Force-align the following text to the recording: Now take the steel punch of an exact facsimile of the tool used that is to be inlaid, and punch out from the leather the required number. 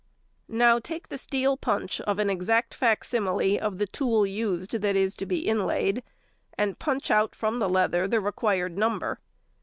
Now 0.49 0.79
take 0.79 1.09
the 1.09 1.19
steel 1.19 1.57
punch 1.57 2.01
of 2.01 2.17
an 2.17 2.27
exact 2.27 2.73
facsimile 2.73 3.59
of 3.59 3.77
the 3.77 3.85
tool 3.85 4.25
used 4.25 4.81
that 4.81 4.95
is 4.95 5.13
to 5.17 5.27
be 5.27 5.45
inlaid, 5.47 6.01
and 6.57 6.79
punch 6.79 7.11
out 7.11 7.35
from 7.35 7.59
the 7.59 7.69
leather 7.69 8.07
the 8.07 8.19
required 8.19 8.79
number. 8.79 9.19